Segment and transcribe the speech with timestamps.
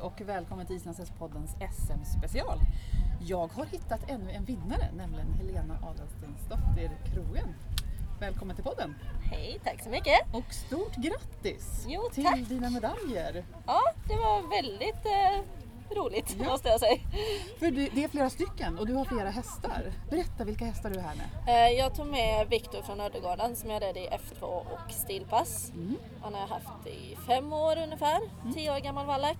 [0.00, 2.58] och välkommen till Islandshästpoddens SM-special.
[3.20, 7.54] Jag har hittat ännu en vinnare, nämligen Helena Adalstensdotter Krogen.
[8.20, 8.94] Välkommen till podden!
[9.30, 10.18] Hej, tack så mycket!
[10.32, 12.48] Och stort grattis Jo, till tack.
[12.48, 13.44] dina medaljer!
[13.66, 15.42] Ja, det var väldigt eh,
[15.96, 16.44] roligt Ja.
[16.44, 16.98] måste jag säga.
[17.58, 19.92] För det, det är flera stycken och du har flera hästar.
[20.10, 21.66] Berätta vilka hästar du är här med.
[21.72, 25.70] Eh, jag tog med Viktor från Ödegården som jag red i F2 och stilpass.
[25.74, 25.96] Mm.
[26.22, 28.20] Han har jag haft i fem år ungefär,
[28.54, 29.38] tio år gammal vallack.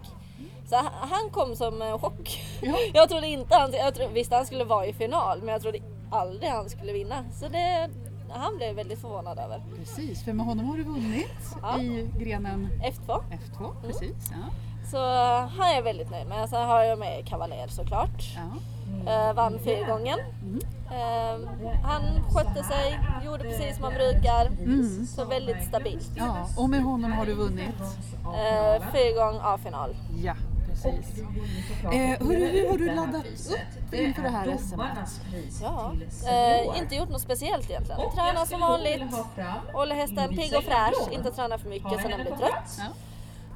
[0.69, 2.43] Så han- kom som en chock.
[2.63, 2.75] Ja.
[2.95, 5.79] Jag trodde inte han, jag trodde, visste han skulle vara i final men jag trodde
[6.11, 7.25] aldrig han skulle vinna.
[7.33, 7.91] Så det,
[8.31, 9.63] han blev väldigt förvånad över.
[9.79, 11.79] Precis, för med honom har du vunnit Ja.
[11.81, 13.23] i grenen F2.
[13.31, 13.73] F2.
[13.87, 14.37] Precis, ja.
[14.91, 14.99] Så
[15.57, 16.49] han är jag väldigt nöjd med.
[16.49, 18.23] Sen har jag med Cavalier såklart.
[18.37, 18.59] ja.
[19.07, 20.19] Eh, vann fyra gången.
[20.91, 21.49] Eh,
[21.83, 24.47] han skötte sig, gjorde precis som han brukar.
[24.47, 25.07] Mm.
[25.07, 26.11] Så väldigt stabilt.
[26.17, 26.49] ja.
[26.57, 27.81] Och med honom har du vunnit?
[28.25, 29.97] Eh, fyra gånger A-final.
[30.25, 30.35] Ja,
[30.69, 31.19] precis.
[31.85, 35.21] Eh, hur, hur har du laddat upp inför det här SMet?
[35.63, 35.93] Ja,
[36.29, 38.01] eh, inte gjort något speciellt egentligen.
[38.15, 39.03] Tränar som vanligt,
[39.73, 42.81] håller hästen pigg och fräsch, inte träna för mycket så den blir trött.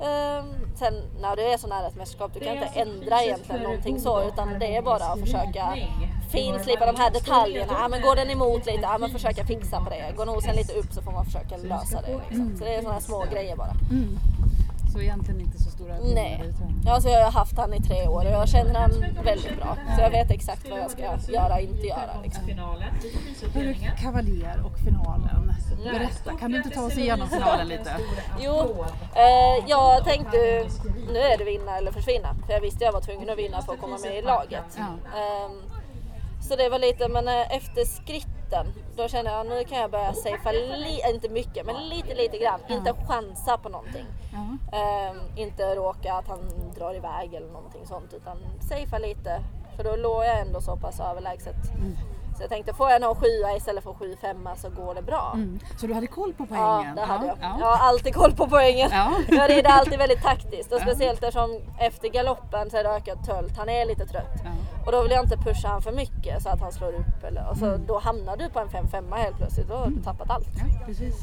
[0.01, 4.01] Eh, sen när du är så nära ett mästerskap, du kan inte ändra egentligen någonting
[4.01, 5.77] så utan det är bara att försöka
[6.31, 7.73] finslipa de här detaljerna.
[7.81, 10.13] Ja, men går den emot lite, ja, men försöka fixa på det.
[10.17, 12.21] Går nosen lite upp så får man försöka lösa det.
[12.29, 12.57] Liksom.
[12.59, 13.73] Så det är sådana små grejer bara.
[13.91, 14.19] Mm.
[14.95, 16.03] Så egentligen inte så stora Nej.
[16.03, 16.83] skillnader i träning.
[16.87, 18.91] Ja, så jag har haft han i tre år och jag känner han
[19.25, 19.77] väldigt bra.
[19.97, 22.21] Så jag vet exakt vad jag ska göra och inte göra.
[22.23, 22.43] Liksom.
[23.55, 25.55] Hörru, Kavaljer och finalen.
[25.85, 27.97] Berätta, kan du inte ta oss igenom finalen lite?
[28.41, 30.37] Jo, eh, jag tänkte
[31.13, 32.35] nu är det vinna eller försvinna.
[32.47, 34.79] För jag visste jag var tvungen att vinna för att komma med i laget.
[34.79, 34.85] Ja.
[35.19, 35.63] Ehm,
[36.49, 37.85] så det var lite, men eh, efter
[38.45, 42.61] skritten då kände jag nu kan jag börja safea, inte mycket, men lite lite grann.
[42.69, 44.07] Inte chansa på någonting.
[44.33, 44.79] Ja.
[44.79, 46.41] Ehm, inte råka att han
[46.79, 49.41] drar iväg eller någonting sånt utan safea lite.
[49.77, 51.57] För då låg jag ändå så pass överlägset.
[52.37, 55.31] Så jag tänkte får jag nå sjua istället för sju femma så går det bra.
[55.35, 55.59] Mm.
[55.77, 56.97] Så du hade koll på Ja, poängen?
[56.97, 57.37] det hade jag.
[57.41, 57.57] Ja.
[57.61, 58.91] Jag har alltid koll på poängen.
[58.93, 59.13] Ja.
[59.29, 60.83] Jag rider alltid väldigt taktiskt och Ja.
[60.87, 63.57] speciellt eftersom efter galoppen så är det ökat tölt.
[63.57, 64.33] Han är lite trött.
[64.45, 64.51] Ja.
[64.87, 67.25] Och då vill jag inte pusha han för mycket så att han slår upp.
[67.25, 67.87] Eller, och så Mm.
[67.87, 69.69] Då hamnar du på en 5-5 helt plötsligt.
[69.69, 70.49] Då har du tappat allt.
[70.59, 71.15] Ja, precis.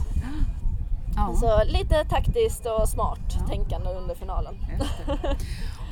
[1.15, 1.33] Ja.
[1.35, 4.55] Så lite taktiskt och smart tänkande under finalen.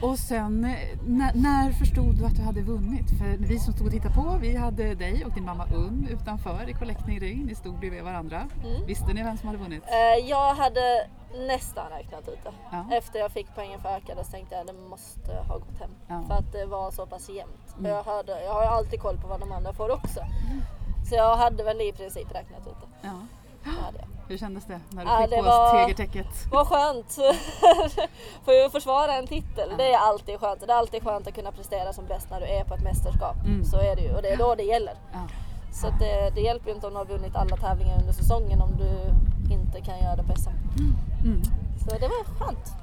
[0.02, 0.78] Och sen, eh,
[1.08, 3.10] när, när förstod du att du hade vunnit?
[3.20, 6.70] För vi som stod och tittade på, vi hade dig och din mamma Unn utanför
[6.70, 7.46] i Collecting Ring.
[7.46, 8.48] Ni stod bredvid varandra.
[8.66, 8.86] Mm.
[8.86, 9.84] Visste ni vem som hade vunnit?
[9.88, 11.08] Eh, Jag hade
[11.48, 12.52] nästan räknat ut det.
[12.72, 12.86] Ja.
[12.98, 15.90] Efter jag fick poängen för ökade så tänkte jag att det måste ha gått hem.
[16.08, 16.24] Ja.
[16.28, 17.76] För att det var så pass jämnt.
[17.80, 17.92] Mm.
[17.92, 20.20] Jag, hörde, jag har ju alltid koll på vad de andra får också.
[21.10, 23.08] Så jag hade väl i princip räknat ut det.
[23.08, 23.14] Ja.
[24.30, 24.34] Det.
[24.34, 26.28] Hur kändes det när du Ja, fick det på var- tegertäcket?
[26.52, 27.12] Vad skönt!
[28.46, 29.70] Får ju försvara en titel.
[29.78, 30.60] Det är alltid skönt.
[30.68, 33.36] Det är alltid skönt att kunna prestera som bäst när du är på ett mästerskap.
[33.46, 33.64] Mm.
[33.66, 34.94] Så är det ju och det är då det gäller.
[35.14, 35.20] Ja.
[35.74, 38.72] Så det, det hjälper ju inte om du har vunnit alla tävlingar under säsongen om
[38.78, 38.92] du
[39.54, 40.50] inte kan göra det på SM.
[41.26, 41.42] Mm.
[41.80, 42.74] Så det var skönt.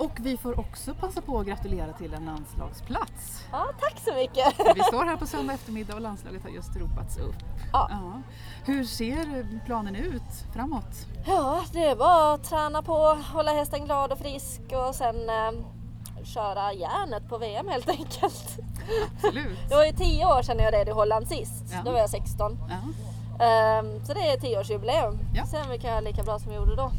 [0.00, 3.44] Och vi får också passa på att gratulera till en landslagsplats.
[3.52, 4.76] Ja, tack så mycket!
[4.76, 7.36] Vi står här på söndag eftermiddag och landslaget har just ropats upp.
[7.72, 7.88] Ja.
[7.90, 8.22] Ja.
[8.64, 11.06] Hur ser planen ut framåt?
[11.26, 15.64] Ja, det är bara att träna på, hålla hästen glad och frisk och sen eh,
[16.24, 18.58] köra järnet på VM helt enkelt.
[19.14, 19.58] Absolut.
[19.68, 21.64] Det var ju 10 år sedan jag red i Holland sist.
[21.72, 21.78] Ja.
[21.84, 22.58] Då var jag 16.
[22.68, 22.76] Ja.
[23.44, 25.18] Ehm, så det är 10-årsjubileum.
[25.34, 25.46] Ja.
[25.46, 26.90] Sen vi kan göra lika bra som vi gjorde då.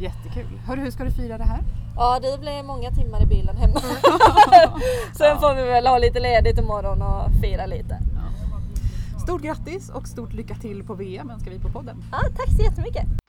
[0.00, 0.58] Jättekul.
[0.66, 1.60] Hörru, hur ska du fira det här?
[1.96, 3.80] Ja, det blir många timmar i bilen hemma.
[5.12, 7.98] Sen får vi väl ha lite ledigt imorgon och fira lite.
[9.22, 12.04] Stort grattis och stort lycka till på VM önskar vi på podden.
[12.12, 13.27] Ja, tack så jättemycket!